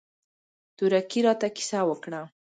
[0.77, 2.21] تورکي راته کيسه وکړه.